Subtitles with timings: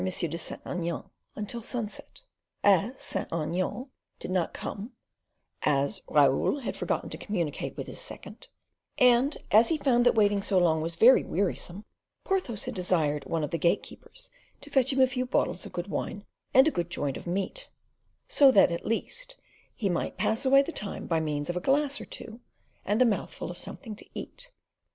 [0.03, 0.09] de
[0.39, 2.21] Saint Aignan until sunset;
[2.63, 4.93] and as Saint Aignan did not come,
[5.61, 8.47] as Raoul had forgotten to communicate with his second,
[8.97, 11.85] and as he found that waiting so long was very wearisome,
[12.23, 15.71] Porthos had desired one of the gate keepers to fetch him a few bottles of
[15.73, 17.69] good wine and a good joint of meat,
[18.27, 19.37] so that, at least,
[19.75, 22.41] he might pass away the time by means of a glass or two
[22.85, 24.49] and a mouthful of something to eat.